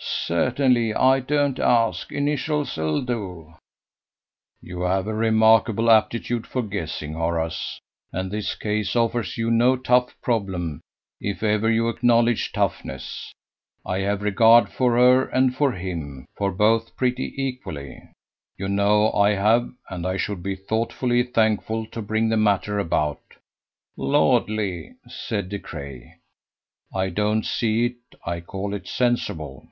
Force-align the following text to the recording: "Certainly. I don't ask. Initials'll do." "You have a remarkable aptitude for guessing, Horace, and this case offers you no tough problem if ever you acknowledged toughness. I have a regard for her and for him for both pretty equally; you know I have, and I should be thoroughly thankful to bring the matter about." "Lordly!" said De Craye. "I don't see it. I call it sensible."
"Certainly. 0.00 0.92
I 0.94 1.20
don't 1.20 1.58
ask. 1.58 2.12
Initials'll 2.12 3.00
do." 3.00 3.54
"You 4.60 4.82
have 4.82 5.06
a 5.06 5.14
remarkable 5.14 5.90
aptitude 5.90 6.46
for 6.46 6.62
guessing, 6.62 7.14
Horace, 7.14 7.80
and 8.12 8.30
this 8.30 8.54
case 8.54 8.94
offers 8.94 9.38
you 9.38 9.50
no 9.50 9.74
tough 9.76 10.14
problem 10.20 10.82
if 11.18 11.42
ever 11.42 11.70
you 11.70 11.88
acknowledged 11.88 12.54
toughness. 12.54 13.32
I 13.86 14.00
have 14.00 14.20
a 14.20 14.24
regard 14.24 14.68
for 14.68 14.98
her 14.98 15.26
and 15.28 15.54
for 15.56 15.72
him 15.72 16.26
for 16.36 16.52
both 16.52 16.94
pretty 16.94 17.32
equally; 17.42 18.02
you 18.58 18.68
know 18.68 19.10
I 19.14 19.30
have, 19.30 19.70
and 19.88 20.06
I 20.06 20.18
should 20.18 20.42
be 20.42 20.56
thoroughly 20.56 21.22
thankful 21.22 21.86
to 21.86 22.02
bring 22.02 22.28
the 22.28 22.36
matter 22.36 22.78
about." 22.78 23.20
"Lordly!" 23.96 24.92
said 25.08 25.48
De 25.48 25.58
Craye. 25.58 26.16
"I 26.94 27.08
don't 27.08 27.46
see 27.46 27.86
it. 27.86 28.16
I 28.26 28.40
call 28.42 28.74
it 28.74 28.86
sensible." 28.86 29.66